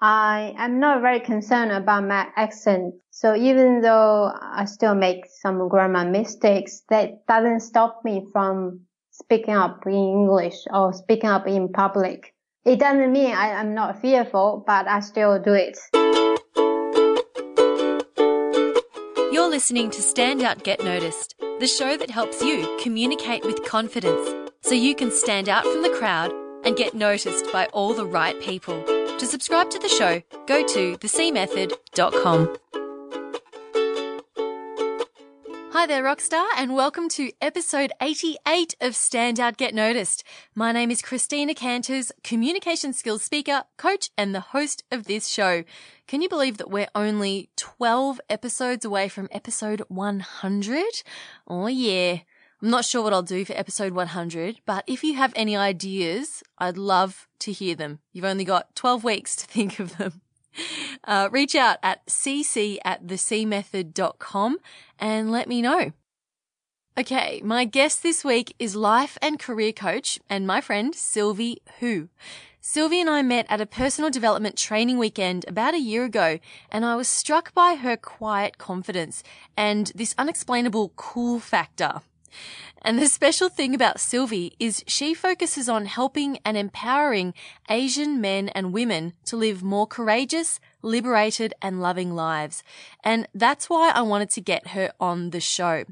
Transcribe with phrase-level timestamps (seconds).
[0.00, 2.94] I am not very concerned about my accent.
[3.10, 9.54] So even though I still make some grammar mistakes, that doesn't stop me from speaking
[9.54, 12.32] up in English or speaking up in public.
[12.64, 15.78] It doesn't mean I, am not fearful, but I still do it.
[19.32, 24.28] You're listening to Stand Out Get Noticed, the show that helps you communicate with confidence
[24.60, 26.32] so you can stand out from the crowd
[26.64, 28.97] and get noticed by all the right people.
[29.18, 32.56] To subscribe to the show, go to thecmethod.com.
[35.72, 40.22] Hi there, Rockstar, and welcome to episode 88 of Stand Out Get Noticed.
[40.54, 45.64] My name is Christina Canters, communication skills speaker, coach, and the host of this show.
[46.06, 50.84] Can you believe that we're only 12 episodes away from episode 100?
[51.48, 52.18] Oh yeah.
[52.60, 56.42] I'm not sure what I'll do for episode 100, but if you have any ideas,
[56.58, 58.00] I'd love to hear them.
[58.12, 60.20] You've only got 12 weeks to think of them.
[61.04, 64.58] Uh, reach out at cc at thecmethod.com
[64.98, 65.92] and let me know.
[66.98, 72.08] Okay, my guest this week is life and career coach and my friend Sylvie Hu.
[72.60, 76.40] Sylvie and I met at a personal development training weekend about a year ago,
[76.72, 79.22] and I was struck by her quiet confidence
[79.56, 82.02] and this unexplainable cool factor.
[82.82, 87.34] And the special thing about Sylvie is she focuses on helping and empowering
[87.68, 92.62] Asian men and women to live more courageous, liberated and loving lives.
[93.02, 95.84] And that's why I wanted to get her on the show.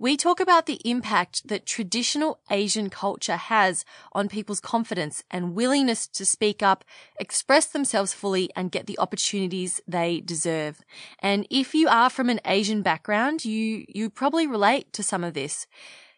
[0.00, 3.84] We talk about the impact that traditional Asian culture has
[4.14, 6.86] on people's confidence and willingness to speak up,
[7.18, 10.80] express themselves fully and get the opportunities they deserve.
[11.18, 15.34] And if you are from an Asian background, you, you probably relate to some of
[15.34, 15.66] this.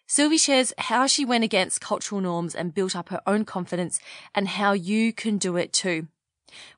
[0.06, 3.98] Sylvie shares how she went against cultural norms and built up her own confidence
[4.32, 6.06] and how you can do it too.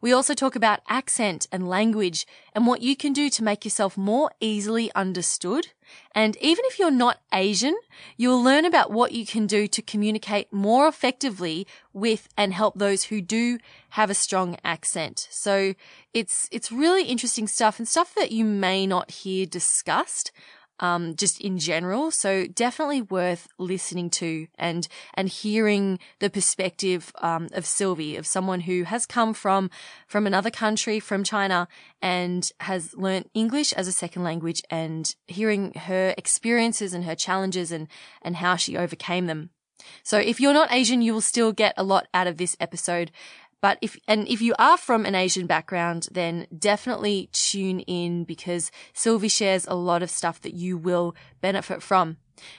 [0.01, 3.97] We also talk about accent and language and what you can do to make yourself
[3.97, 5.69] more easily understood.
[6.15, 7.77] And even if you're not Asian,
[8.17, 13.05] you'll learn about what you can do to communicate more effectively with and help those
[13.05, 13.59] who do
[13.91, 15.29] have a strong accent.
[15.31, 15.75] So
[16.13, 20.33] it's, it's really interesting stuff and stuff that you may not hear discussed
[20.81, 22.11] um, just in general.
[22.11, 28.61] So definitely worth listening to and, and hearing the perspective, um, of Sylvie, of someone
[28.61, 29.71] who has come from,
[30.07, 31.69] from another country, from China
[32.03, 37.73] and has learnt English as a second language and hearing her experiences and her challenges
[37.73, 37.89] and,
[38.23, 39.51] and how she overcame them.
[40.03, 43.11] So if you're not Asian, you will still get a lot out of this episode.
[43.65, 48.71] But if, and if you are from an Asian background, then definitely tune in because
[48.93, 52.19] Sylvie shares a lot of stuff that you will benefit from.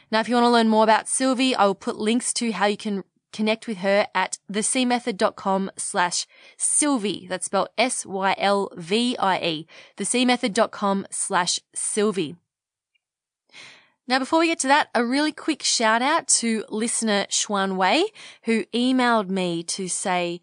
[0.10, 2.66] Now, if you want to learn more about Sylvie, I will put links to how
[2.66, 6.26] you can connect with her at thecmethod.com slash
[6.58, 7.28] Sylvie.
[7.30, 9.68] That's spelled S-Y-L-V-I-E.
[9.98, 12.36] Thecmethod.com slash Sylvie.
[14.08, 18.06] Now, before we get to that, a really quick shout out to listener Xuan Wei,
[18.46, 20.42] who emailed me to say,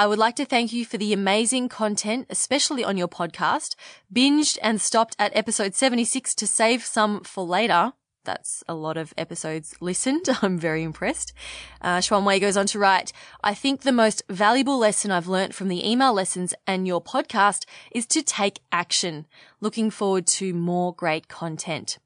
[0.00, 3.74] I would like to thank you for the amazing content, especially on your podcast.
[4.10, 7.92] Binged and stopped at episode 76 to save some for later.
[8.24, 10.26] That's a lot of episodes listened.
[10.40, 11.34] I'm very impressed.
[11.82, 13.12] Uh, Xuan Wei goes on to write,
[13.44, 17.66] I think the most valuable lesson I've learnt from the email lessons and your podcast
[17.92, 19.26] is to take action.
[19.60, 21.98] Looking forward to more great content.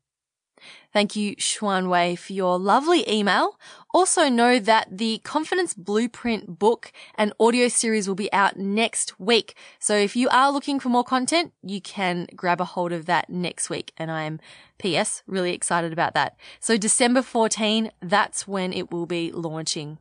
[0.94, 3.58] Thank you, Xuan Wei, for your lovely email.
[3.92, 9.56] Also know that the Confidence Blueprint book and audio series will be out next week.
[9.80, 13.28] So if you are looking for more content, you can grab a hold of that
[13.28, 13.92] next week.
[13.96, 14.38] And I'm
[14.78, 16.36] PS really excited about that.
[16.60, 19.98] So December 14, that's when it will be launching.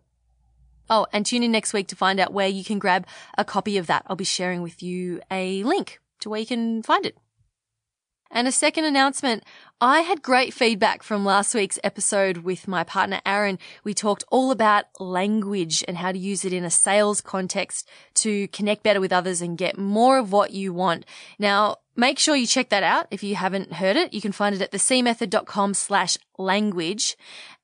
[0.91, 3.79] Oh, and tune in next week to find out where you can grab a copy
[3.79, 4.03] of that.
[4.05, 7.17] I'll be sharing with you a link to where you can find it.
[8.35, 9.43] And a second announcement.
[9.79, 13.59] I had great feedback from last week's episode with my partner Aaron.
[13.83, 18.47] We talked all about language and how to use it in a sales context to
[18.47, 21.05] connect better with others and get more of what you want.
[21.37, 23.05] Now, make sure you check that out.
[23.11, 27.15] If you haven't heard it, you can find it at thecmethod.com slash language.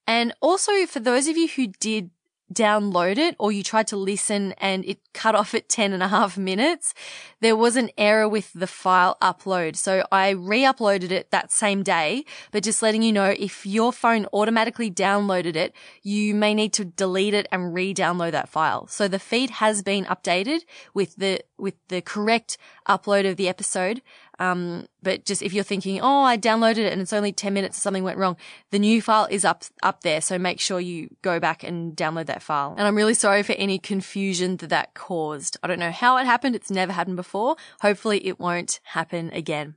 [0.06, 2.12] And also for those of you who did
[2.54, 6.07] download it or you tried to listen and it cut off at 10 and a
[6.07, 6.94] half minutes,
[7.42, 9.75] there was an error with the file upload.
[9.75, 14.25] So I re-uploaded it that same day, but just letting you know if your phone
[14.34, 18.88] automatically downloaded it, you may need to delete it and re-download that file.
[18.88, 20.62] So the feed has been updated
[20.94, 22.57] with the, with the correct
[22.88, 24.01] upload of the episode.
[24.39, 27.81] Um, but just if you're thinking, oh, I downloaded it and it's only 10 minutes,
[27.81, 28.38] something went wrong,
[28.71, 30.21] the new file is up, up there.
[30.21, 32.74] So make sure you go back and download that file.
[32.77, 35.57] And I'm really sorry for any confusion that that caused.
[35.62, 36.56] I don't know how it happened.
[36.56, 37.57] It's never happened before.
[37.81, 39.75] Hopefully it won't happen again.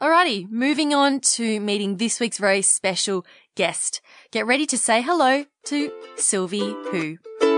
[0.00, 4.00] Alrighty, moving on to meeting this week's very special guest.
[4.30, 7.49] Get ready to say hello to Sylvie Hu.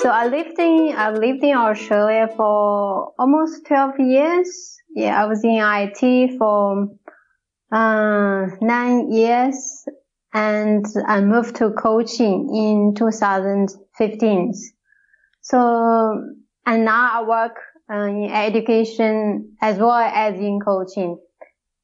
[0.00, 4.78] So I lived in I lived in Australia for almost twelve years.
[4.94, 6.88] Yeah, I was in IT for
[7.70, 9.84] uh, nine years,
[10.32, 14.54] and I moved to coaching in 2015.
[15.42, 16.24] So
[16.64, 17.56] and now I work
[17.92, 21.18] uh, in education as well as in coaching.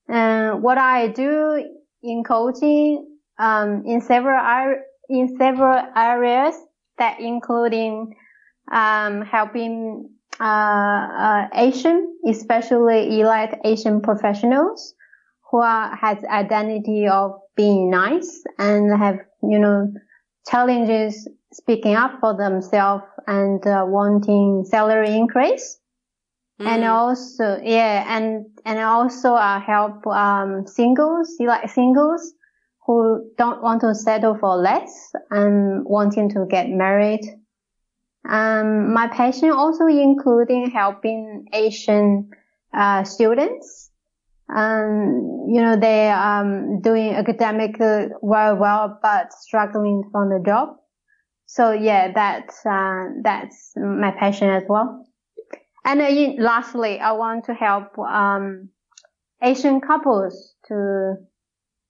[0.08, 1.62] And what I do
[2.02, 4.40] in coaching um, in several
[5.10, 6.56] in several areas
[6.98, 8.14] that including
[8.72, 10.10] um, helping
[10.40, 14.94] uh, uh, Asian, especially elite Asian professionals
[15.50, 19.92] who are, has identity of being nice and have you know
[20.48, 25.78] challenges speaking up for themselves and uh, wanting salary increase.
[26.60, 26.66] Mm.
[26.66, 32.32] And also, yeah, and, and also, uh, help, um, singles, like singles
[32.86, 37.20] who don't want to settle for less and wanting to get married.
[38.28, 42.30] Um, my passion also including helping Asian
[42.72, 43.90] uh, students.
[44.48, 50.76] Um, you know, they are um, doing academic very well, but struggling for the job.
[51.46, 55.04] So yeah, that's uh, that's my passion as well.
[55.84, 58.68] And uh, lastly, I want to help um,
[59.42, 61.16] Asian couples to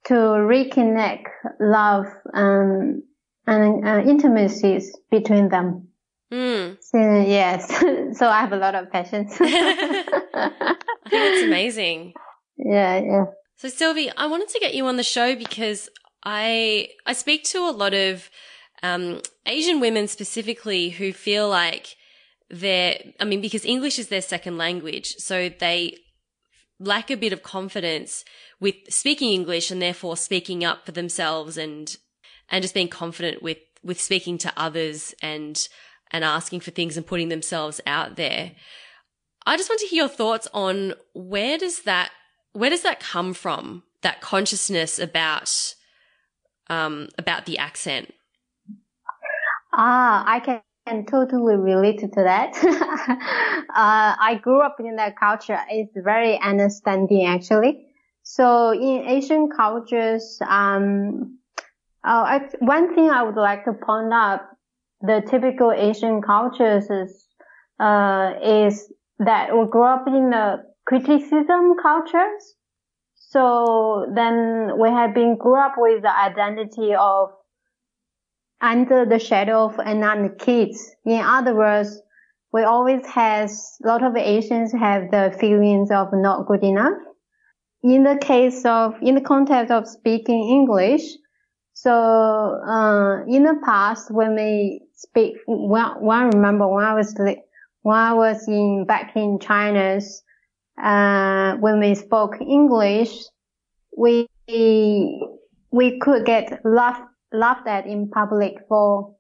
[0.06, 1.26] to reconnect
[1.61, 3.03] love and
[3.47, 5.88] and uh, intimacies between them.
[6.32, 6.76] Mm.
[6.81, 7.69] So, yes,
[8.19, 9.37] so I have a lot of passions.
[9.41, 10.75] I
[11.08, 12.14] think it's amazing.
[12.58, 13.25] Yeah, yeah.
[13.56, 15.91] So Sylvie, I wanted to get you on the show because
[16.25, 18.31] I I speak to a lot of
[18.82, 21.97] um, Asian women specifically who feel like
[22.49, 25.99] they're I mean because English is their second language, so they
[26.78, 28.25] lack a bit of confidence
[28.61, 31.96] with speaking English and therefore speaking up for themselves and
[32.50, 35.69] and just being confident with with speaking to others and
[36.11, 38.52] and asking for things and putting themselves out there.
[39.46, 42.11] I just want to hear your thoughts on where does that
[42.52, 43.82] where does that come from?
[44.02, 45.75] That consciousness about
[46.69, 48.12] um, about the accent.
[49.73, 52.55] Ah, I can can totally related to that.
[53.75, 55.59] uh, I grew up in that culture.
[55.69, 57.87] It's very understanding actually.
[58.23, 61.38] So in Asian cultures, um,
[62.05, 64.41] uh, one thing I would like to point out,
[65.00, 67.27] the typical Asian cultures is,
[67.79, 72.55] uh, is that we grew up in the criticism cultures.
[73.15, 77.31] So then we have been grew up with the identity of
[78.61, 80.94] under the shadow of another kids.
[81.05, 82.00] In other words,
[82.53, 86.99] we always has a lot of Asians have the feelings of not good enough.
[87.82, 91.03] In the case of, in the context of speaking English,
[91.75, 97.14] so uh, in the past when we speak, when, when I remember when I was
[97.82, 100.23] when I was in back in China's,
[100.82, 103.12] uh, when we spoke English,
[103.97, 107.02] we we could get laughed
[107.32, 109.17] laughed at in public for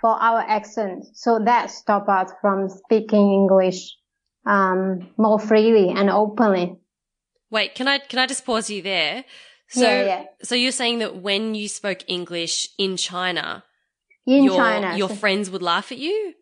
[0.00, 1.04] for our accent.
[1.14, 3.96] So that stopped us from speaking English
[4.46, 6.76] um, more freely and openly.
[7.50, 9.24] Wait, can I can I just pause you there?
[9.68, 10.24] So, yeah, yeah.
[10.42, 13.64] so you're saying that when you spoke English in China,
[14.24, 16.34] in your, China, your friends would laugh at you.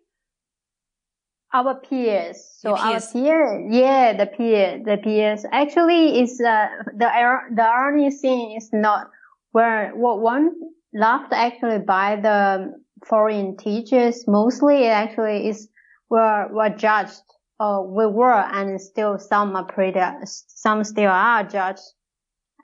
[1.55, 2.83] Our peers, so peers.
[2.83, 5.47] our peers, yeah, the peers, the peers.
[5.53, 7.09] Actually, is uh, the
[7.55, 9.09] the irony thing is not
[9.53, 10.51] where what one
[10.95, 12.73] loved actually by the
[13.05, 14.27] foreign teachers.
[14.27, 15.69] Mostly it actually is
[16.09, 17.21] were, were judged
[17.61, 21.83] or we were and still some are pretty, some still are judged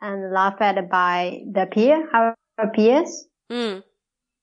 [0.01, 2.37] and laughed at by the peer, our
[2.73, 3.27] peers.
[3.51, 3.83] Mm.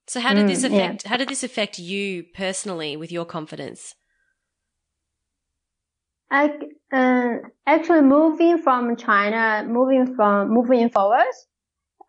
[0.07, 1.09] So how did mm, this affect, yeah.
[1.09, 3.95] how did this affect you personally with your confidence?
[6.29, 6.51] I,
[6.91, 11.25] uh, actually moving from China, moving from, moving forward,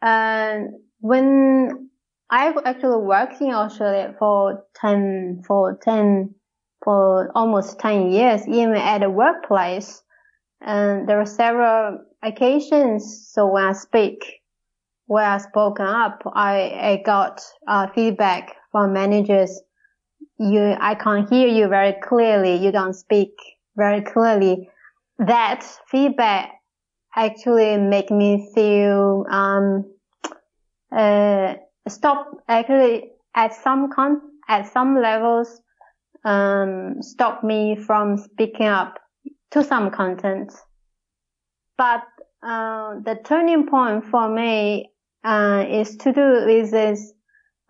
[0.02, 0.58] uh,
[1.00, 1.90] when
[2.31, 6.35] I actually worked in Australia for 10, for 10,
[6.85, 10.02] for almost 10 years, even at the workplace.
[10.61, 13.31] And there were several occasions.
[13.33, 14.25] So when I speak,
[15.07, 19.61] when I spoken up, I, I got uh, feedback from managers.
[20.38, 22.57] You, I can't hear you very clearly.
[22.57, 23.33] You don't speak
[23.76, 24.69] very clearly.
[25.19, 26.50] that feedback
[27.17, 29.85] actually make me feel, um,
[30.92, 31.54] uh,
[31.88, 35.61] stop actually at some con, at some levels,
[36.25, 38.99] um, stop me from speaking up
[39.50, 40.52] to some content.
[41.76, 42.04] But,
[42.42, 44.90] uh, the turning point for me,
[45.25, 47.12] uh, is to do with this,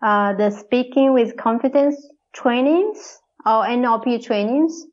[0.01, 1.95] uh, the speaking with confidence
[2.33, 4.85] trainings or NLP trainings.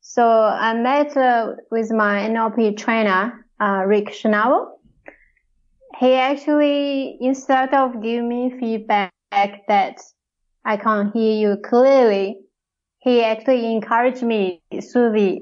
[0.00, 4.75] So I met uh, with my NLP trainer, uh, Rick Schnabel.
[5.98, 9.12] He actually, instead of giving me feedback
[9.68, 9.96] that
[10.64, 12.40] I can't hear you clearly,
[12.98, 15.40] he actually encouraged me, Suvi.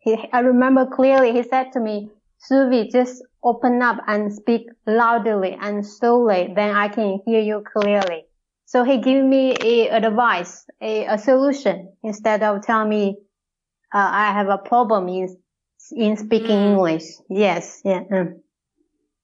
[0.00, 2.10] He, I remember clearly he said to me,
[2.50, 8.24] Suvi, just open up and speak loudly and slowly, then I can hear you clearly.
[8.66, 13.16] So he gave me a advice, a, a solution instead of telling me
[13.92, 15.36] uh, I have a problem in
[15.92, 16.70] in speaking mm.
[16.70, 17.04] English.
[17.28, 18.04] Yes, yeah.
[18.10, 18.41] Mm.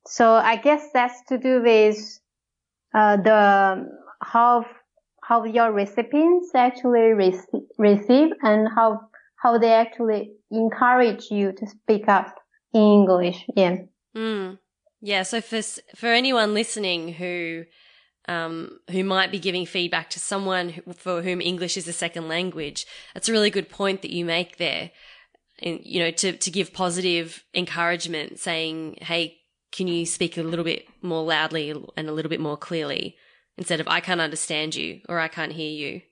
[0.06, 2.20] So I guess that's to do with
[2.94, 3.88] uh, the
[4.22, 4.66] how
[5.22, 9.00] how your recipients actually rec- receive and how
[9.36, 12.34] how they actually encourage you to speak up
[12.72, 13.44] in English.
[13.54, 13.76] Yeah.
[14.16, 14.58] Mm.
[15.00, 15.22] Yeah.
[15.22, 15.62] So for
[15.94, 17.64] for anyone listening who
[18.28, 22.28] um, who might be giving feedback to someone who, for whom English is a second
[22.28, 24.90] language, that's a really good point that you make there.
[25.60, 29.37] And, you know, to, to give positive encouragement saying, Hey,
[29.72, 33.16] can you speak a little bit more loudly and a little bit more clearly
[33.56, 36.02] instead of I can't understand you or I can't hear you?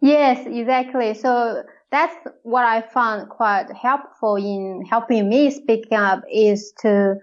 [0.00, 1.14] Yes, exactly.
[1.14, 7.16] So that's what I found quite helpful in helping me speak up is to,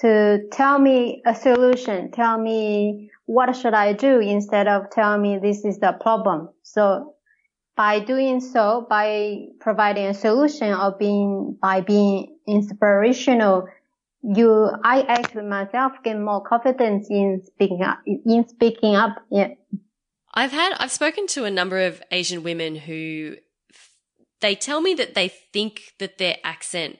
[0.00, 5.38] to tell me a solution, tell me what should I do instead of telling me
[5.38, 6.50] this is the problem.
[6.62, 7.14] So
[7.76, 13.68] by doing so, by providing a solution or being, by being inspirational,
[14.22, 19.16] you, I actually myself get more confidence in speaking up, in speaking up.
[19.30, 19.48] Yeah.
[20.34, 23.36] I've had, I've spoken to a number of Asian women who
[24.40, 26.98] they tell me that they think that their accent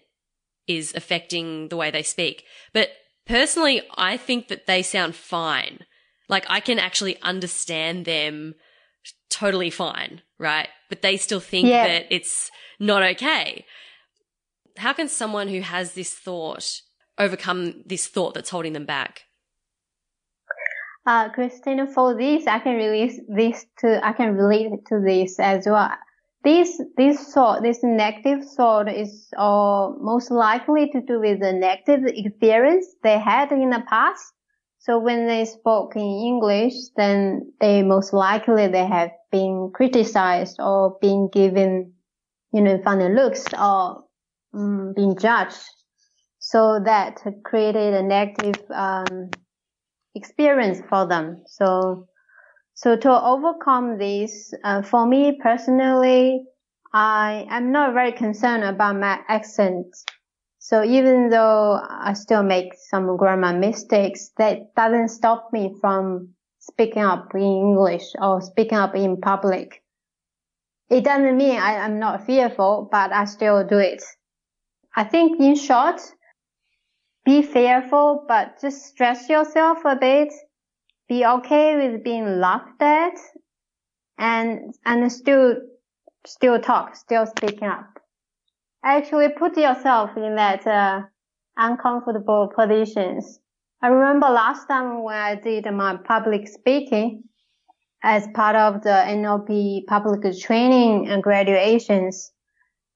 [0.67, 2.45] is affecting the way they speak.
[2.73, 2.91] But
[3.27, 5.81] personally, I think that they sound fine.
[6.29, 8.55] Like I can actually understand them
[9.31, 10.69] totally fine, right?
[10.89, 11.87] But they still think yeah.
[11.87, 13.65] that it's not okay.
[14.77, 16.81] How can someone who has this thought
[17.19, 19.23] overcome this thought that's holding them back?
[21.07, 25.67] Uh, Christina, for this, I can release this to, I can relate to this as
[25.67, 25.91] well.
[26.45, 32.05] This, this thought, this negative thought is uh, most likely to do with the negative
[32.07, 34.33] experience they had in the past
[34.89, 40.97] so when they spoke in English, then they most likely they have been criticized or
[41.01, 41.93] been given,
[42.53, 44.05] you know, funny looks or
[44.55, 45.59] um, been judged.
[46.51, 49.31] So that created a negative um,
[50.15, 51.43] experience for them.
[51.47, 52.09] So,
[52.75, 56.45] so to overcome this, uh, for me personally,
[56.93, 59.87] I am not very concerned about my accent
[60.59, 67.03] so even though I still make some grammar mistakes, that doesn't stop me from speaking
[67.03, 69.83] up in English or speaking up in public.
[70.91, 74.03] It doesn't mean I, am not fearful, but I still do it.
[74.95, 76.03] I think in short,
[77.29, 80.33] be fearful, but just stress yourself a bit.
[81.09, 83.19] Be okay with being laughed at
[84.19, 85.57] and, and still,
[86.27, 87.99] still talk, still speaking up
[88.85, 91.03] actually put yourself in that uh,
[91.57, 93.41] uncomfortable positions.
[93.83, 97.25] I remember last time when I did my public speaking
[98.03, 102.33] as part of the NLP public training and graduations,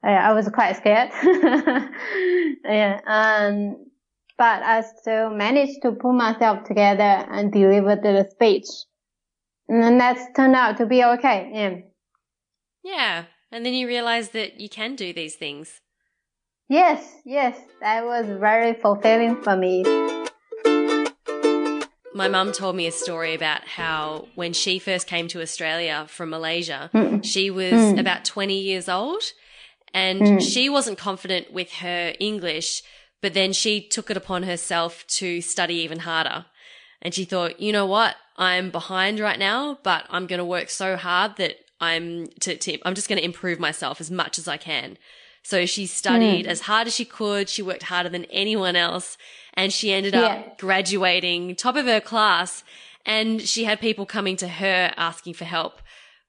[0.04, 1.10] uh, I was quite scared.
[2.64, 3.76] yeah, um,
[4.42, 8.66] but I still managed to pull myself together and deliver the speech.
[9.68, 11.48] And that's turned out to be okay.
[11.54, 11.74] Yeah.
[12.82, 13.24] Yeah.
[13.52, 15.80] And then you realize that you can do these things.
[16.68, 19.84] Yes, yes, that was very fulfilling for me.
[22.12, 26.30] My mum told me a story about how when she first came to Australia from
[26.30, 27.24] Malaysia, mm.
[27.24, 28.00] she was mm.
[28.00, 29.22] about 20 years old
[29.94, 30.42] and mm.
[30.42, 32.82] she wasn't confident with her English,
[33.22, 36.44] but then she took it upon herself to study even harder.
[37.00, 38.16] And she thought, you know what?
[38.36, 42.78] I'm behind right now, but I'm going to work so hard that I'm to, to
[42.84, 44.98] I'm just going to improve myself as much as I can.
[45.42, 46.48] So she studied mm.
[46.48, 47.48] as hard as she could.
[47.48, 49.16] She worked harder than anyone else
[49.54, 52.62] and she ended up graduating top of her class.
[53.04, 55.80] And she had people coming to her asking for help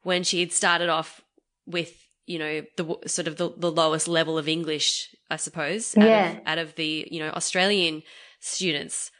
[0.02, 1.22] when she had started off
[1.68, 6.06] with you know, the sort of the, the lowest level of English, I suppose, out,
[6.06, 6.32] yeah.
[6.32, 8.04] of, out of the, you know, Australian
[8.40, 9.12] students.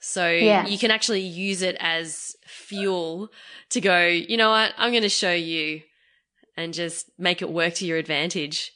[0.00, 0.66] So yeah.
[0.66, 3.30] you can actually use it as fuel
[3.70, 5.80] to go, you know what, I'm going to show you
[6.56, 8.70] and just make it work to your advantage.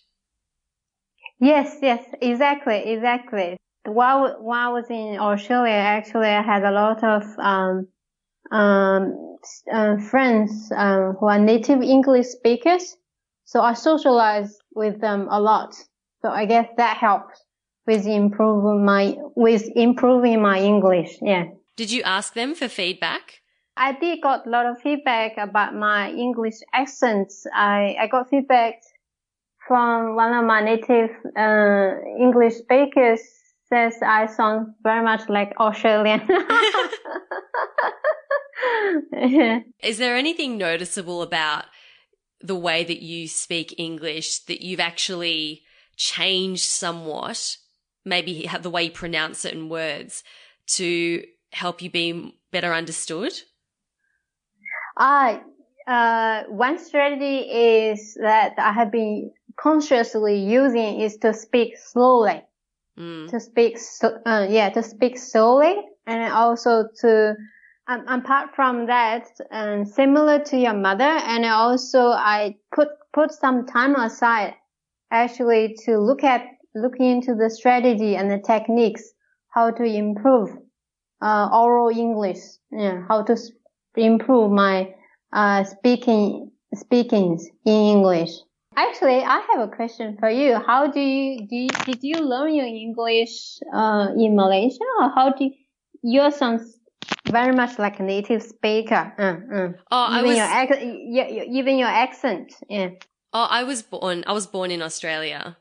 [1.38, 3.56] Yes, yes, exactly, exactly.
[3.84, 7.88] While, while I was in Australia, actually I had a lot of, um,
[8.50, 9.36] um,
[9.72, 12.96] uh, friends, um, who are native English speakers.
[13.48, 15.74] So I socialize with them a lot.
[16.20, 17.42] So I guess that helps
[17.86, 21.16] with improving my with improving my English.
[21.22, 21.44] Yeah.
[21.74, 23.40] Did you ask them for feedback?
[23.74, 27.46] I did got a lot of feedback about my English accents.
[27.54, 28.82] I I got feedback
[29.66, 33.22] from one of my native uh, English speakers
[33.70, 36.20] says I sound very much like Australian.
[39.82, 41.64] Is there anything noticeable about
[42.40, 45.62] the way that you speak English that you've actually
[45.96, 47.56] changed somewhat
[48.04, 50.24] maybe the way you pronounce certain words
[50.66, 53.32] to help you be better understood?
[54.96, 55.38] Uh,
[55.86, 62.42] uh, one strategy is that I have been consciously using is to speak slowly.
[62.98, 63.30] Mm.
[63.30, 65.76] To speak, so, uh, yeah, to speak slowly
[66.06, 67.36] and also to,
[67.88, 73.66] um, apart from that, um, similar to your mother, and also I put, put some
[73.66, 74.54] time aside
[75.10, 76.42] actually to look at
[76.74, 79.02] look into the strategy and the techniques,
[79.48, 80.50] how to improve
[81.22, 82.38] uh, oral English,
[82.70, 83.36] yeah, how to
[83.96, 84.94] improve my
[85.32, 88.30] uh, speaking speakings in English.
[88.76, 90.60] Actually, I have a question for you.
[90.64, 95.32] How do you, do you, did you learn your English uh, in Malaysia, or how
[95.32, 95.50] do you,
[96.02, 96.60] you sound
[97.30, 99.12] very much like a native speaker?
[99.18, 99.72] Uh, uh.
[99.90, 102.54] Oh, even I was your even your accent.
[102.68, 102.90] Yeah.
[103.32, 104.24] Oh, I was born.
[104.26, 105.56] I was born in Australia.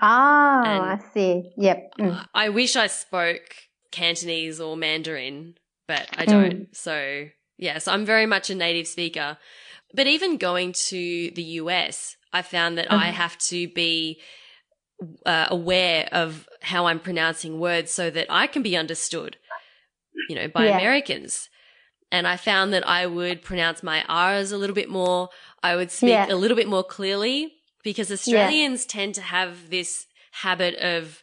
[0.00, 1.52] Ah, and I see.
[1.56, 1.92] Yep.
[1.98, 2.26] Mm.
[2.34, 3.54] I wish I spoke
[3.90, 5.54] Cantonese or Mandarin,
[5.86, 6.70] but I don't.
[6.70, 6.76] Mm.
[6.76, 9.38] So, yeah, so I'm very much a native speaker.
[9.94, 13.16] But even going to the US, I found that I mm-hmm.
[13.16, 14.20] have to be
[15.26, 19.36] uh, aware of how I'm pronouncing words so that I can be understood,
[20.28, 20.78] you know, by yeah.
[20.78, 21.48] Americans.
[22.10, 25.30] And I found that I would pronounce my R's a little bit more.
[25.62, 26.26] I would speak yeah.
[26.30, 29.00] a little bit more clearly because Australians yeah.
[29.00, 31.22] tend to have this habit of,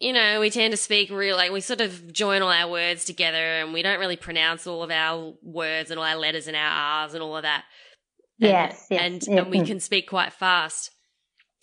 [0.00, 3.04] you know, we tend to speak real, like we sort of join all our words
[3.04, 6.56] together and we don't really pronounce all of our words and all our letters and
[6.56, 7.64] our R's and all of that.
[8.40, 9.00] And, yes, yes.
[9.00, 9.42] And, yeah.
[9.42, 10.90] and we can speak quite fast.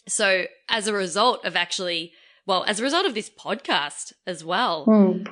[0.07, 2.13] So as a result of actually,
[2.45, 5.27] well, as a result of this podcast as well, mm.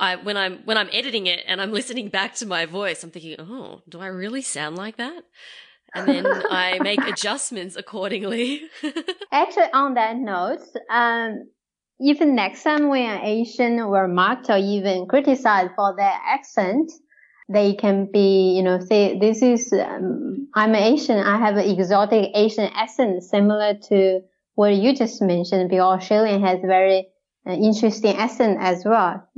[0.00, 3.10] I, when I'm, when I'm editing it and I'm listening back to my voice, I'm
[3.10, 5.24] thinking, oh, do I really sound like that?
[5.94, 8.62] and then I make adjustments accordingly.
[9.32, 11.48] Actually, on that note, um,
[12.00, 16.90] even next time when Asian were mocked or even criticized for their accent,
[17.48, 21.18] they can be, you know, say this is um, I'm Asian.
[21.18, 24.20] I have an exotic Asian accent similar to
[24.54, 25.68] what you just mentioned.
[25.68, 27.06] Because Australian has very
[27.46, 29.28] uh, interesting accent as well.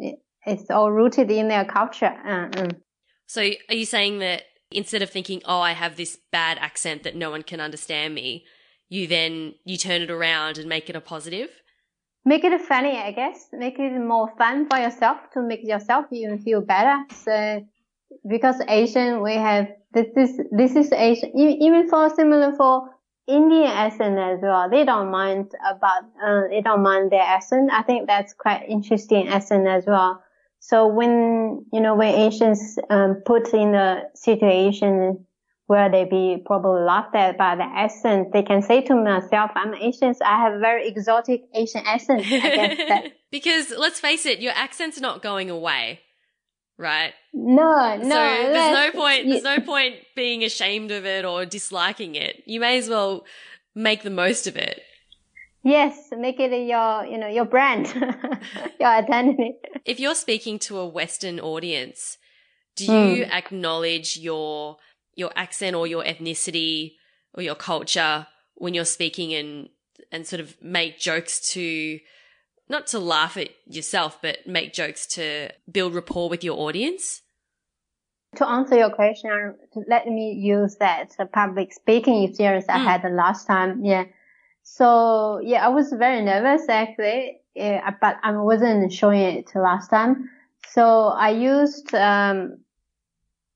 [0.47, 2.15] It, it's all rooted in their culture.
[2.25, 2.69] Uh, uh.
[3.27, 7.17] So, are you saying that instead of thinking, oh, I have this bad accent that
[7.17, 8.45] no one can understand me,
[8.89, 11.51] you then you turn it around and make it a positive.
[12.25, 13.47] Make it funny, I guess.
[13.53, 17.05] Make it more fun for yourself to make yourself even feel better.
[17.15, 17.65] So,
[18.29, 21.31] because Asian, we have this is this is Asian.
[21.37, 22.91] Even for similar for
[23.29, 24.69] Indian accent as well.
[24.71, 27.71] They don't mind about uh, they don't mind their accent.
[27.73, 30.23] I think that's quite interesting accent as well.
[30.67, 35.25] So when, you know, when Asians um, put in a situation
[35.69, 39.75] where they be probably laughed at by the accent, they can say to myself, I'm
[39.75, 42.25] Asian, so I have a very exotic Asian accent.
[43.31, 46.01] because let's face it, your accent's not going away.
[46.77, 47.15] Right?
[47.33, 48.03] No, no.
[48.03, 52.43] So there's no point, there's no point being ashamed of it or disliking it.
[52.45, 53.25] You may as well
[53.77, 54.83] make the most of it.
[55.67, 57.93] Yes, make it your, you know, your brand,
[58.81, 59.57] your identity.
[59.85, 62.19] If you're speaking to a Western audience,
[62.77, 63.31] do you mm.
[63.33, 64.77] acknowledge your
[65.17, 66.93] your accent or your ethnicity
[67.35, 69.69] or your culture when you're speaking and
[70.13, 71.99] and sort of make jokes to
[72.69, 77.23] not to laugh at yourself, but make jokes to build rapport with your audience?
[78.37, 79.57] To answer your question,
[79.89, 82.85] let me use that public speaking experience I mm.
[82.85, 83.85] had the last time.
[83.85, 84.05] Yeah.
[84.69, 90.29] So yeah, I was very nervous actually, yeah, but I wasn't showing it last time.
[90.69, 92.59] So I used, um,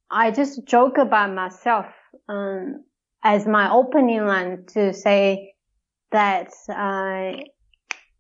[0.09, 1.87] I just joke about myself.
[2.29, 2.85] Um,
[3.25, 5.55] as my opening line to say
[6.13, 7.43] that, uh,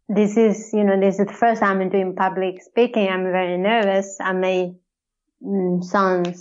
[0.08, 3.08] this is, you know, this is the first time I'm doing public speaking.
[3.08, 4.18] I'm very nervous.
[4.20, 4.74] I may
[5.40, 6.36] mm, sound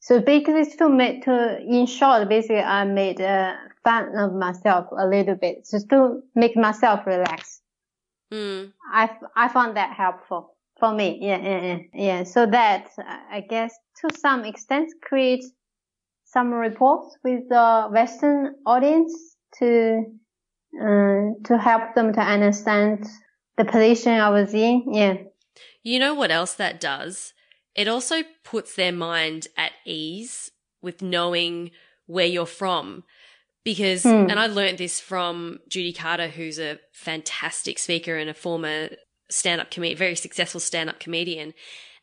[0.00, 5.06] so basically to make to in short, basically I made uh, fun of myself a
[5.06, 7.60] little bit just to make myself relax.
[8.32, 8.72] Mm.
[8.92, 11.18] I I found that helpful for me.
[11.20, 11.78] Yeah, yeah, yeah.
[11.94, 12.24] yeah.
[12.24, 12.90] So that
[13.30, 15.44] I guess to some extent create
[16.24, 20.04] some reports with the Western audience to
[20.80, 23.06] uh, to help them to understand
[23.56, 24.92] the position I was in.
[24.92, 25.16] Yeah.
[25.82, 27.34] You know what else that does?
[27.74, 30.50] It also puts their mind at ease
[30.82, 31.70] with knowing
[32.06, 33.04] where you're from.
[33.64, 34.30] Because, mm.
[34.30, 38.90] and I learned this from Judy Carter, who's a fantastic speaker and a former
[39.30, 41.54] stand up comedian, very successful stand up comedian.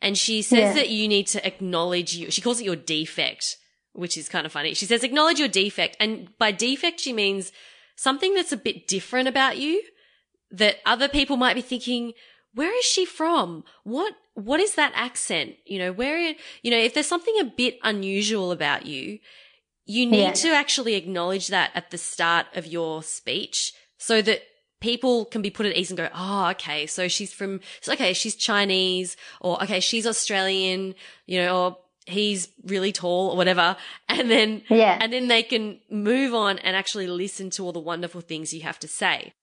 [0.01, 0.73] And she says yeah.
[0.73, 3.57] that you need to acknowledge you, she calls it your defect,
[3.93, 4.73] which is kind of funny.
[4.73, 5.95] She says acknowledge your defect.
[5.99, 7.51] And by defect, she means
[7.95, 9.83] something that's a bit different about you
[10.49, 12.13] that other people might be thinking,
[12.55, 13.63] where is she from?
[13.83, 15.53] What, what is that accent?
[15.65, 19.19] You know, where, you know, if there's something a bit unusual about you,
[19.91, 20.31] you need yeah.
[20.31, 24.41] to actually acknowledge that at the start of your speech so that
[24.79, 28.35] people can be put at ease and go, oh, okay, so she's from, okay, she's
[28.35, 33.75] Chinese or okay, she's Australian, you know, or he's really tall or whatever.
[34.07, 34.99] And then, yeah.
[35.01, 38.61] and then they can move on and actually listen to all the wonderful things you
[38.61, 39.33] have to say.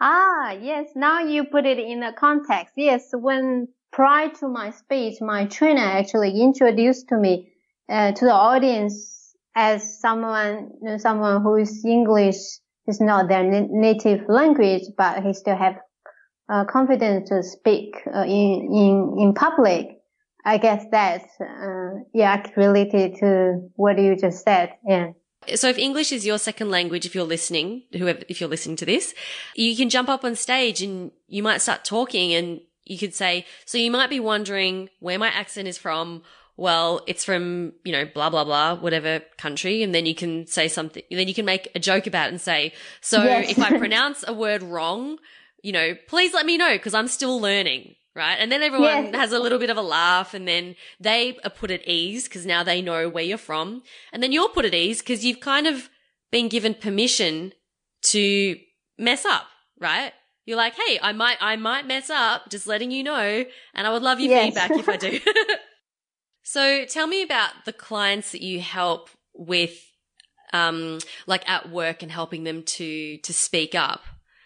[0.00, 0.88] Ah, yes.
[0.94, 2.72] Now you put it in a context.
[2.76, 3.10] Yes.
[3.12, 7.52] When prior to my speech, my trainer actually introduced to me,
[7.88, 9.17] uh, to the audience
[9.58, 12.36] as someone, you know, someone who is English
[12.86, 15.74] is not their native language, but he still have
[16.48, 19.98] uh, confidence to speak uh, in, in, in public.
[20.46, 24.74] I guess that's, uh, yeah, related to what you just said.
[24.86, 25.10] Yeah.
[25.56, 28.86] So if English is your second language, if you're listening, whoever, if you're listening to
[28.86, 29.12] this,
[29.56, 33.44] you can jump up on stage and you might start talking and you could say,
[33.66, 36.22] so you might be wondering where my accent is from.
[36.58, 39.84] Well, it's from, you know, blah, blah, blah, whatever country.
[39.84, 42.40] And then you can say something, then you can make a joke about it and
[42.40, 43.52] say, so yes.
[43.52, 45.18] if I pronounce a word wrong,
[45.62, 48.34] you know, please let me know because I'm still learning right?
[48.34, 49.14] And then everyone yes.
[49.14, 52.44] has a little bit of a laugh and then they are put at ease because
[52.44, 53.84] now they know where you're from.
[54.12, 55.88] And then you're put at ease because you've kind of
[56.32, 57.52] been given permission
[58.06, 58.56] to
[58.98, 59.46] mess up,
[59.78, 60.12] right?
[60.46, 63.44] You're like, hey, I might, I might mess up, just letting you know.
[63.74, 64.46] And I would love your yes.
[64.46, 65.20] feedback if I do.
[66.50, 69.84] so tell me about the clients that you help with,
[70.54, 74.00] um, like at work and helping them to, to speak up.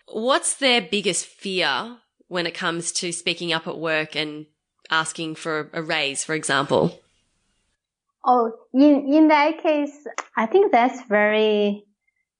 [0.09, 4.47] What's their biggest fear when it comes to speaking up at work and
[4.91, 7.01] asking for a raise, for example?
[8.27, 10.05] Oh, in, in that case,
[10.37, 11.85] I think that's very,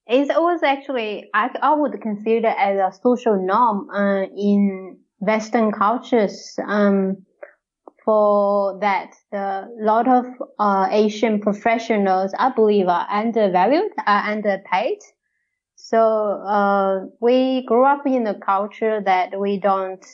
[0.09, 6.59] it's always actually, I, I would consider as a social norm, uh, in Western cultures,
[6.67, 7.25] um,
[8.05, 10.27] for that, the lot of,
[10.59, 14.99] uh, Asian professionals, I believe are undervalued, are underpaid.
[15.77, 20.05] So uh, we grew up in a culture that we don't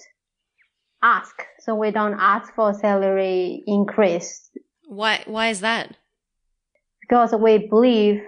[1.03, 1.43] ask.
[1.61, 4.51] So we don't ask for salary increase.
[4.87, 5.23] Why?
[5.27, 5.97] Why is that?
[7.01, 8.23] Because we believe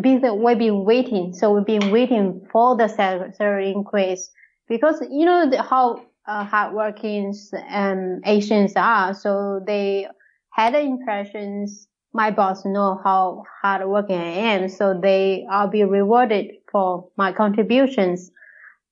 [0.00, 1.34] because we've been waiting.
[1.34, 4.30] So we've been waiting for the salary increase
[4.68, 7.34] because you know how uh, hardworking
[7.70, 9.14] um, Asians are.
[9.14, 10.06] So they
[10.50, 16.46] had the impressions my boss know how hardworking I am, so they I'll be rewarded
[16.70, 18.30] for my contributions.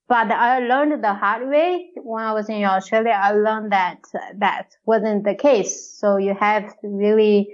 [0.09, 3.19] But I learned the hard way when I was in Australia.
[3.21, 3.99] I learned that
[4.37, 5.99] that wasn't the case.
[5.99, 7.49] So you have really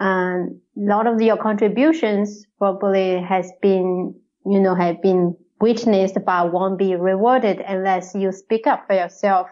[0.00, 4.14] a um, lot of your contributions probably has been
[4.46, 9.46] you know have been witnessed but won't be rewarded unless you speak up for yourself.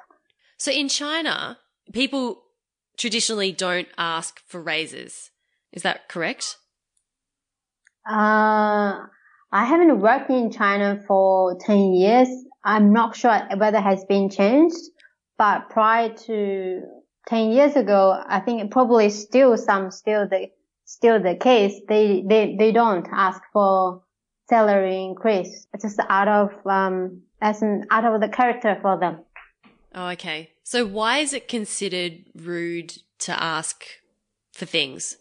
[0.59, 1.59] So in China,
[1.93, 2.43] people
[2.99, 5.31] traditionally don't ask for raises.
[5.73, 6.59] Is that correct?
[8.07, 9.09] Uh,
[9.61, 12.29] I haven't worked in China for 10 years.
[12.63, 14.83] I'm not sure whether it has been changed,
[15.39, 16.83] but prior to
[17.27, 20.51] 10 years ago, I think probably still some, still the,
[20.85, 21.81] still the case.
[21.89, 24.03] They, they, they don't ask for
[24.53, 25.67] salary increase.
[25.73, 29.25] It's just out of, um, as an, out of the character for them.
[29.95, 30.51] Oh, okay.
[30.63, 33.85] So why is it considered rude to ask
[34.53, 35.17] for things?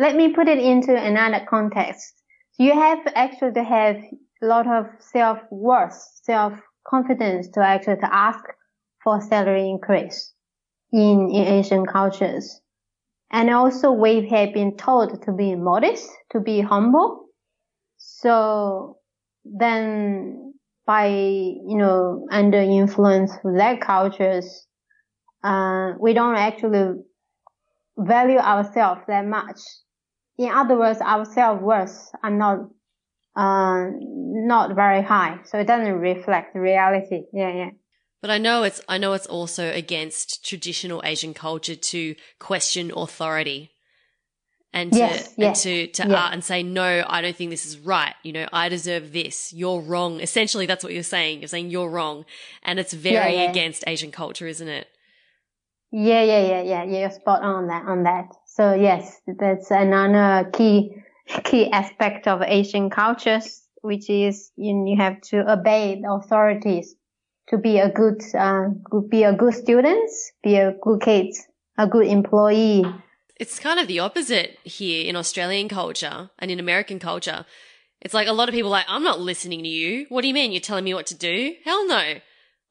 [0.00, 2.14] let me put it into another context.
[2.58, 3.96] You have actually to have
[4.42, 8.42] a lot of self-worth, self-confidence to actually to ask
[9.04, 10.32] for salary increase
[10.92, 12.60] in, in Asian cultures.
[13.30, 17.26] And also we have been told to be modest, to be humble.
[18.22, 18.98] So
[19.44, 20.54] then
[20.86, 24.66] by, you know, under influence of that cultures,
[25.42, 27.00] uh, we don't actually
[27.96, 29.58] value ourselves that much.
[30.38, 32.58] In other words, our self-worth are not,
[33.36, 35.38] uh, not very high.
[35.44, 37.22] So it doesn't reflect reality.
[37.32, 37.70] Yeah, yeah.
[38.20, 43.70] But I know it's I know it's also against traditional Asian culture to question authority
[44.72, 46.18] and to yes, yes, and to to yes.
[46.18, 48.14] art and say no, I don't think this is right.
[48.22, 49.52] You know, I deserve this.
[49.52, 50.20] You're wrong.
[50.20, 51.40] Essentially, that's what you're saying.
[51.40, 52.24] You're saying you're wrong,
[52.62, 53.50] and it's very yeah, yeah.
[53.50, 54.88] against Asian culture, isn't it?
[55.92, 56.84] Yeah, yeah, yeah, yeah.
[56.84, 58.28] You're spot on that on that.
[58.46, 60.94] So yes, that's another key
[61.44, 66.94] key aspect of Asian cultures, which is you, you have to obey the authorities
[67.48, 68.68] to be a good, uh,
[69.08, 70.10] be a good student,
[70.42, 71.34] be a good kid,
[71.78, 72.84] a good employee.
[73.40, 77.46] It's kind of the opposite here in Australian culture and in American culture.
[78.02, 80.04] It's like a lot of people like, I'm not listening to you.
[80.10, 80.52] What do you mean?
[80.52, 81.54] You're telling me what to do?
[81.64, 82.16] Hell no.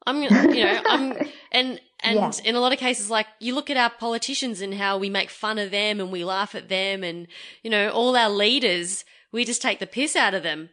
[0.06, 1.16] I'm, you know, I'm,
[1.50, 2.30] and, and yeah.
[2.44, 5.28] in a lot of cases, like you look at our politicians and how we make
[5.28, 7.26] fun of them and we laugh at them and,
[7.64, 10.70] you know, all our leaders, we just take the piss out of them.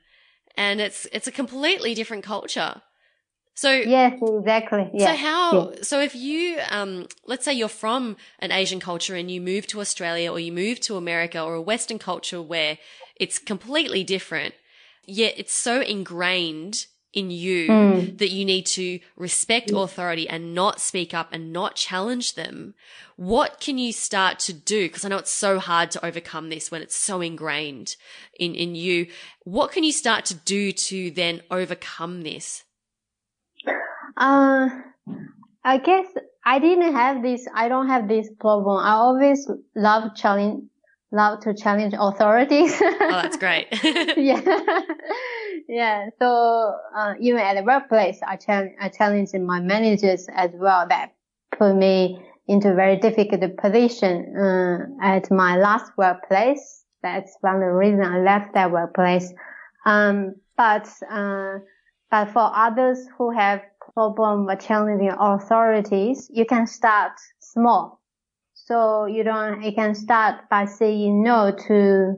[0.56, 2.84] And it's, it's a completely different culture.
[3.58, 4.88] So yes, exactly.
[4.94, 5.08] Yeah.
[5.08, 5.70] So how?
[5.72, 5.76] Yeah.
[5.82, 9.82] So if you, um, let's say you're from an Asian culture and you move to
[9.82, 12.78] Australia or you move to America or a Western culture where
[13.16, 14.54] it's completely different,
[15.08, 18.18] yet it's so ingrained in you mm.
[18.20, 22.76] that you need to respect authority and not speak up and not challenge them.
[23.16, 24.88] What can you start to do?
[24.88, 27.96] Because I know it's so hard to overcome this when it's so ingrained
[28.40, 29.08] in, in you.
[29.46, 32.64] What can you start to do to then overcome this?
[34.18, 34.70] Uh,
[35.64, 36.08] I guess
[36.46, 37.46] I didn't have this.
[37.54, 38.84] I don't have this problem.
[38.84, 40.64] I always love challenge,
[41.12, 42.76] love to challenge authorities.
[42.82, 43.68] oh, that's great.
[44.18, 44.42] yeah,
[45.68, 46.10] yeah.
[46.20, 50.88] So uh, even at the workplace, I challenge, I challenge my managers as well.
[50.88, 51.14] That
[51.58, 56.86] put me into a very difficult position uh, at my last workplace.
[57.04, 59.32] That's one of the reasons I left that workplace.
[59.86, 61.60] Um, but uh,
[62.10, 63.62] but for others who have
[63.98, 68.00] problem challenging authorities, you can start small.
[68.54, 72.14] So you don't, you can start by saying no to,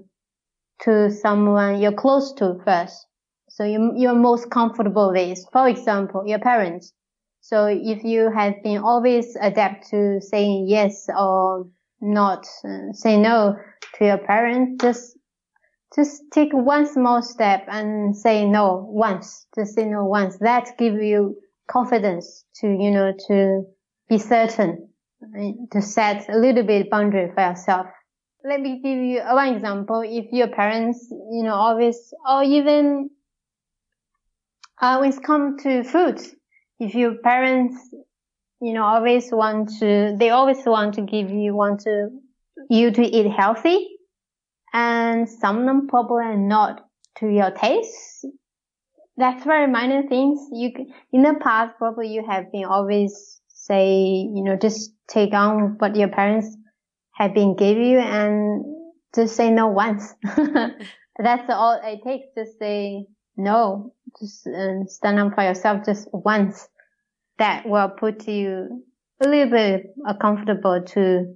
[0.81, 3.07] to someone you're close to first.
[3.47, 6.91] So you, you're most comfortable with, for example, your parents.
[7.39, 11.65] So if you have been always adapt to saying yes or
[12.01, 13.55] not, uh, say no
[13.95, 15.17] to your parents, just
[15.95, 19.47] just take one small step and say no once.
[19.55, 20.37] Just say no once.
[20.37, 21.37] That give you
[21.69, 23.63] confidence to, you know, to
[24.09, 24.89] be certain,
[25.71, 27.87] to set a little bit boundary for yourself.
[28.43, 30.01] Let me give you one example.
[30.05, 33.09] If your parents, you know, always, or even,
[34.81, 36.19] uh, when it comes to food,
[36.79, 37.75] if your parents,
[38.61, 42.09] you know, always want to, they always want to give you, want to,
[42.69, 43.89] you to eat healthy,
[44.73, 46.85] and some them probably not
[47.17, 48.25] to your taste,
[49.19, 50.39] that's very minor things.
[50.51, 50.71] You
[51.11, 55.95] in the past probably you have been always say you know just take on what
[55.95, 56.55] your parents
[57.13, 58.63] have been give you and
[59.13, 60.13] just say no once.
[61.21, 62.27] That's all it takes.
[62.37, 63.05] Just say
[63.35, 63.93] no.
[64.19, 66.67] Just uh, stand up for yourself just once.
[67.39, 68.83] That will put you
[69.21, 69.87] a little bit
[70.21, 71.35] comfortable to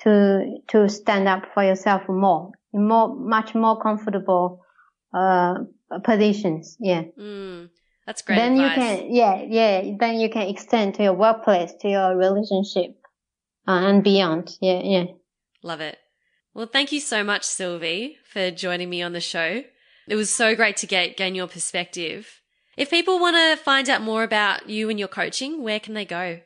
[0.00, 4.60] to to stand up for yourself more, more much more comfortable
[5.14, 5.54] uh
[6.00, 6.76] positions.
[6.80, 7.04] Yeah.
[7.18, 7.70] Mm,
[8.06, 8.36] that's great.
[8.36, 8.76] Then advice.
[8.76, 9.96] you can, yeah, yeah.
[9.98, 12.96] Then you can extend to your workplace, to your relationship,
[13.66, 14.56] uh, and beyond.
[14.60, 15.04] Yeah, yeah.
[15.62, 15.98] Love it.
[16.54, 19.64] Well, thank you so much, Sylvie, for joining me on the show.
[20.06, 22.40] It was so great to get gain your perspective.
[22.76, 26.04] If people want to find out more about you and your coaching, where can they
[26.04, 26.40] go?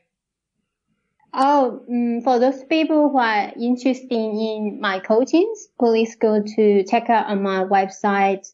[1.33, 7.11] Oh, um, for those people who are interested in my coachings, please go to check
[7.11, 8.47] out on my website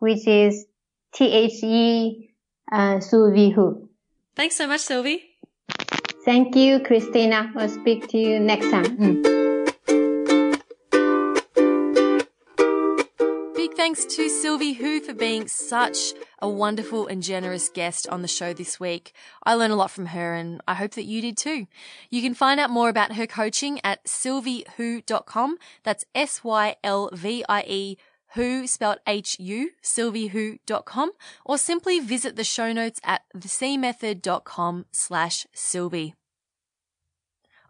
[0.00, 0.66] which is
[1.14, 2.30] T-H-E
[2.72, 3.88] uh, Sylvie Hu.
[4.34, 5.22] Thanks so much, Sylvie.
[6.24, 7.52] Thank you, Christina.
[7.56, 8.96] I'll speak to you next time.
[8.96, 9.53] Mm.
[13.76, 18.52] Thanks to Sylvie Hu for being such a wonderful and generous guest on the show
[18.52, 19.12] this week.
[19.42, 21.66] I learned a lot from her and I hope that you did too.
[22.08, 25.58] You can find out more about her coaching at sylviehu.com.
[25.82, 27.96] That's S-Y-L-V-I-E
[28.34, 31.12] Hu spelled H-U, sylviehu.com,
[31.44, 36.14] or simply visit the show notes at thecmethod.com slash sylvie.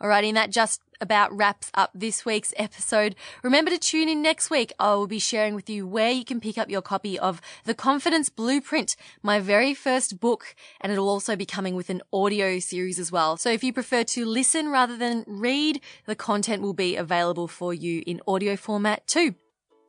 [0.00, 3.14] Alrighty, and that just about wraps up this week's episode.
[3.42, 4.72] Remember to tune in next week.
[4.80, 7.74] I will be sharing with you where you can pick up your copy of The
[7.74, 12.98] Confidence Blueprint, my very first book, and it'll also be coming with an audio series
[12.98, 13.36] as well.
[13.36, 17.74] So if you prefer to listen rather than read, the content will be available for
[17.74, 19.34] you in audio format too.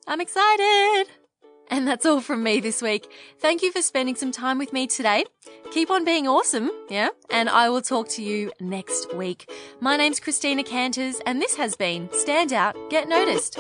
[0.06, 1.25] I'm excited!
[1.70, 3.08] And that's all from me this week.
[3.40, 5.26] Thank you for spending some time with me today.
[5.72, 7.10] Keep on being awesome, yeah?
[7.30, 9.50] And I will talk to you next week.
[9.80, 13.60] My name's Christina Canters, and this has been Stand Out, Get Noticed.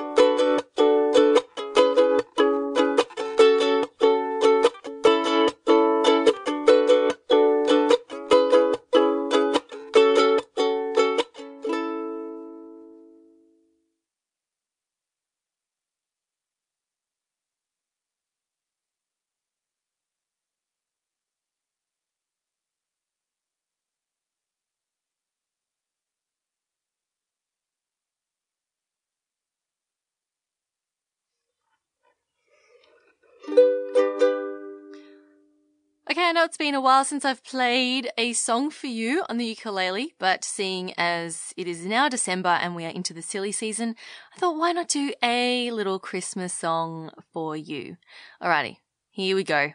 [36.25, 39.45] I know it's been a while since I've played a song for you on the
[39.45, 43.95] ukulele, but seeing as it is now December and we are into the silly season,
[44.35, 47.97] I thought why not do a little Christmas song for you?
[48.41, 48.77] Alrighty,
[49.11, 49.73] here we go.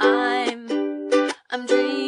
[0.00, 0.70] I'm,
[1.50, 2.03] I'm dreaming